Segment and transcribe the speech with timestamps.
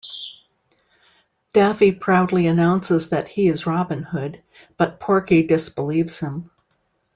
[1.53, 4.41] Daffy proudly announces that he is Robin Hood,
[4.75, 6.49] but Porky disbelieves him.